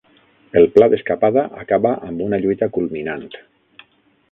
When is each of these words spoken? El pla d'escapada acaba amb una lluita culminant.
El 0.61 0.63
pla 0.77 0.87
d'escapada 0.93 1.43
acaba 1.65 1.93
amb 2.09 2.25
una 2.29 2.41
lluita 2.47 2.71
culminant. 2.79 3.29